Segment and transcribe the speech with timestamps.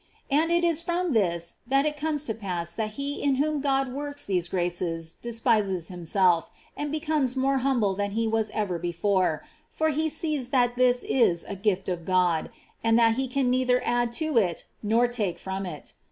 [0.31, 4.25] And it is from this it comes to pass that he in whom God works
[4.25, 10.09] these graces despises himself, and becomes more humble than he was ever before, for he
[10.09, 12.49] sees that this is a gift of Grod,
[12.83, 15.93] and that he can neither add to it nor take from it.